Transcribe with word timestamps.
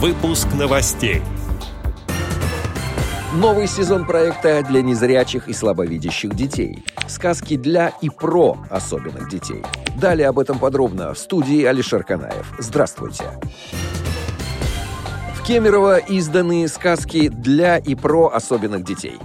Выпуск 0.00 0.46
новостей. 0.56 1.22
Новый 3.34 3.66
сезон 3.66 4.06
проекта 4.06 4.62
для 4.62 4.80
незрячих 4.80 5.48
и 5.48 5.52
слабовидящих 5.52 6.36
детей. 6.36 6.84
Сказки 7.08 7.56
для 7.56 7.88
и 8.00 8.08
про 8.08 8.58
особенных 8.70 9.28
детей. 9.28 9.64
Далее 10.00 10.28
об 10.28 10.38
этом 10.38 10.60
подробно 10.60 11.14
в 11.14 11.18
студии 11.18 11.64
Алишер 11.64 12.04
Канаев. 12.04 12.46
Здравствуйте. 12.60 13.24
В 15.34 15.44
Кемерово 15.44 15.96
изданы 15.96 16.68
сказки 16.68 17.26
для 17.26 17.78
и 17.78 17.96
про 17.96 18.28
особенных 18.28 18.84
детей. 18.84 19.18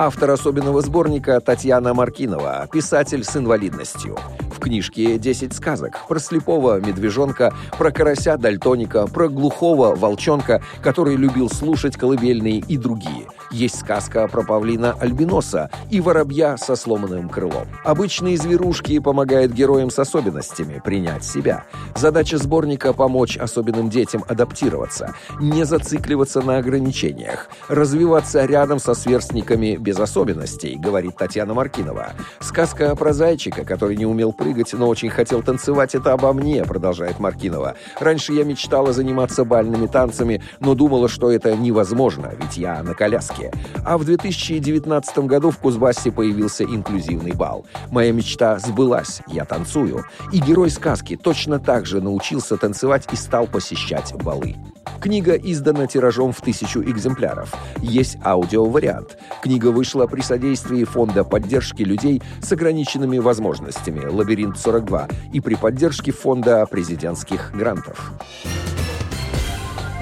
Автор 0.00 0.30
особенного 0.30 0.80
сборника 0.80 1.40
Татьяна 1.40 1.92
Маркинова, 1.92 2.68
писатель 2.70 3.24
с 3.24 3.36
инвалидностью. 3.36 4.16
В 4.48 4.60
книжке 4.60 5.16
«10 5.16 5.52
сказок» 5.52 6.06
про 6.06 6.20
слепого 6.20 6.78
медвежонка, 6.78 7.52
про 7.76 7.90
карася 7.90 8.36
дальтоника, 8.36 9.08
про 9.08 9.28
глухого 9.28 9.96
волчонка, 9.96 10.62
который 10.82 11.16
любил 11.16 11.50
слушать 11.50 11.96
колыбельные 11.96 12.58
и 12.58 12.76
другие. 12.76 13.26
Есть 13.50 13.80
сказка 13.80 14.28
про 14.28 14.42
павлина 14.42 14.92
альбиноса 15.00 15.70
и 15.90 16.00
воробья 16.00 16.56
со 16.56 16.76
сломанным 16.76 17.28
крылом. 17.28 17.66
Обычные 17.82 18.36
зверушки 18.36 18.98
помогают 18.98 19.52
героям 19.52 19.90
с 19.90 19.98
особенностями 19.98 20.82
принять 20.84 21.24
себя. 21.24 21.64
Задача 21.96 22.36
сборника– 22.36 22.92
помочь 22.94 23.36
особенным 23.38 23.88
детям 23.88 24.24
адаптироваться, 24.28 25.14
не 25.40 25.64
зацикливаться 25.64 26.42
на 26.42 26.58
ограничениях, 26.58 27.48
развиваться 27.68 28.44
рядом 28.44 28.78
со 28.78 28.94
сверстниками 28.94 29.76
без 29.76 29.98
особенностей, 29.98 30.76
говорит 30.76 31.16
Татьяна 31.16 31.54
Маркинова. 31.54 32.12
Сказка 32.40 32.94
про 32.96 33.12
зайчика, 33.12 33.64
который 33.64 33.96
не 33.96 34.06
умел 34.06 34.32
прыгать, 34.32 34.74
но 34.74 34.88
очень 34.88 35.10
хотел 35.10 35.42
танцевать. 35.42 35.94
Это 35.94 36.12
обо 36.12 36.32
мне, 36.32 36.64
продолжает 36.64 37.18
Маркинова. 37.18 37.76
Раньше 37.98 38.34
я 38.34 38.44
мечтала 38.44 38.92
заниматься 38.92 39.44
бальными 39.44 39.86
танцами, 39.86 40.42
но 40.60 40.74
думала, 40.74 41.08
что 41.08 41.30
это 41.30 41.56
невозможно, 41.56 42.32
ведь 42.38 42.56
я 42.56 42.82
на 42.82 42.94
коляске. 42.94 43.37
А 43.84 43.98
в 43.98 44.04
2019 44.04 45.18
году 45.20 45.50
в 45.50 45.58
Кузбассе 45.58 46.10
появился 46.10 46.64
инклюзивный 46.64 47.32
бал. 47.32 47.66
Моя 47.90 48.12
мечта 48.12 48.58
сбылась, 48.58 49.20
я 49.28 49.44
танцую. 49.44 50.04
И 50.32 50.38
герой 50.38 50.70
сказки 50.70 51.16
точно 51.16 51.58
так 51.58 51.86
же 51.86 52.00
научился 52.00 52.56
танцевать 52.56 53.06
и 53.12 53.16
стал 53.16 53.46
посещать 53.46 54.14
балы. 54.14 54.56
Книга 55.00 55.34
издана 55.34 55.86
тиражом 55.86 56.32
в 56.32 56.40
тысячу 56.40 56.80
экземпляров. 56.82 57.54
Есть 57.80 58.18
аудиовариант. 58.24 59.16
Книга 59.42 59.68
вышла 59.68 60.06
при 60.06 60.22
содействии 60.22 60.82
Фонда 60.84 61.22
поддержки 61.24 61.82
людей 61.82 62.20
с 62.42 62.50
ограниченными 62.52 63.18
возможностями 63.18 64.04
«Лабиринт-42» 64.04 65.12
и 65.32 65.40
при 65.40 65.54
поддержке 65.54 66.10
Фонда 66.10 66.66
президентских 66.66 67.52
грантов. 67.54 68.12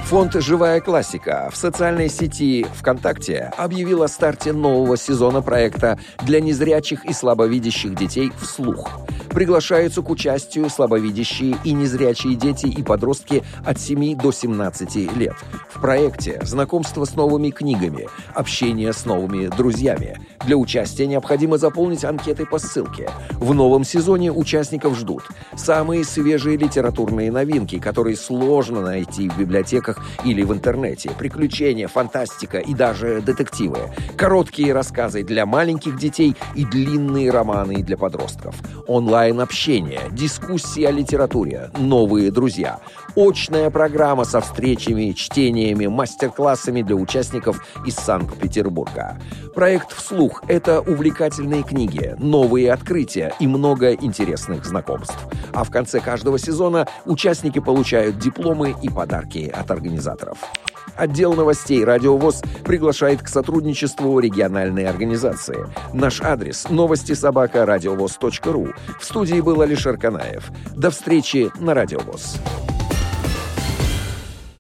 Фонд 0.06 0.34
«Живая 0.34 0.80
классика» 0.80 1.50
в 1.52 1.56
социальной 1.56 2.08
сети 2.08 2.64
ВКонтакте 2.76 3.52
объявил 3.56 4.04
о 4.04 4.08
старте 4.08 4.52
нового 4.52 4.96
сезона 4.96 5.42
проекта 5.42 5.98
для 6.22 6.40
незрячих 6.40 7.04
и 7.04 7.12
слабовидящих 7.12 7.96
детей 7.96 8.30
«Вслух». 8.40 8.88
Приглашаются 9.36 10.00
к 10.00 10.08
участию 10.08 10.70
слабовидящие 10.70 11.58
и 11.62 11.72
незрячие 11.72 12.36
дети 12.36 12.68
и 12.68 12.82
подростки 12.82 13.44
от 13.66 13.78
7 13.78 14.16
до 14.16 14.32
17 14.32 15.14
лет. 15.14 15.34
В 15.68 15.78
проекте 15.82 16.40
знакомство 16.42 17.04
с 17.04 17.14
новыми 17.16 17.50
книгами, 17.50 18.08
общение 18.32 18.94
с 18.94 19.04
новыми 19.04 19.48
друзьями. 19.48 20.18
Для 20.46 20.56
участия 20.56 21.06
необходимо 21.06 21.58
заполнить 21.58 22.02
анкеты 22.02 22.46
по 22.46 22.58
ссылке. 22.58 23.10
В 23.32 23.52
новом 23.52 23.84
сезоне 23.84 24.32
участников 24.32 24.96
ждут 24.96 25.24
самые 25.54 26.04
свежие 26.04 26.56
литературные 26.56 27.30
новинки, 27.30 27.78
которые 27.78 28.16
сложно 28.16 28.80
найти 28.80 29.28
в 29.28 29.36
библиотеках 29.36 29.98
или 30.24 30.44
в 30.44 30.52
интернете, 30.54 31.10
приключения, 31.10 31.88
фантастика 31.88 32.56
и 32.56 32.72
даже 32.72 33.20
детективы, 33.20 33.80
короткие 34.16 34.72
рассказы 34.72 35.24
для 35.24 35.44
маленьких 35.44 35.98
детей 35.98 36.34
и 36.54 36.64
длинные 36.64 37.30
романы 37.30 37.82
для 37.82 37.98
подростков, 37.98 38.54
онлайн 38.86 39.25
онлайн-общение, 39.26 40.02
дискуссии 40.12 40.84
о 40.84 40.92
литературе, 40.92 41.70
новые 41.78 42.30
друзья, 42.30 42.78
очная 43.16 43.70
программа 43.70 44.24
со 44.24 44.40
встречами, 44.40 45.12
чтениями, 45.12 45.86
мастер-классами 45.86 46.82
для 46.82 46.94
участников 46.94 47.60
из 47.84 47.96
Санкт-Петербурга. 47.96 49.18
Проект 49.54 49.92
«Вслух»— 49.92 50.44
это 50.48 50.80
увлекательные 50.80 51.64
книги, 51.64 52.14
новые 52.18 52.72
открытия 52.72 53.34
и 53.40 53.48
много 53.48 53.94
интересных 53.94 54.64
знакомств. 54.64 55.18
А 55.52 55.64
в 55.64 55.70
конце 55.70 55.98
каждого 55.98 56.38
сезона 56.38 56.86
участники 57.04 57.58
получают 57.58 58.18
дипломы 58.18 58.76
и 58.80 58.88
подарки 58.88 59.52
от 59.52 59.70
организаторов. 59.70 60.38
Отдел 60.96 61.34
новостей 61.34 61.84
«Радио 61.84 62.16
ВОЗ» 62.16 62.42
приглашает 62.64 63.22
к 63.22 63.28
сотрудничеству 63.28 64.18
региональной 64.18 64.86
организации. 64.86 65.66
Наш 65.92 66.20
адрес– 66.20 66.68
новости 66.70 67.12
собака. 67.12 67.66
В 68.98 69.04
студии 69.04 69.40
был 69.40 69.60
Алишер 69.60 69.98
Канаев. 69.98 70.50
До 70.74 70.90
встречи 70.90 71.50
на 71.60 71.74
«Радио 71.74 72.00
ВОЗ». 72.00 72.36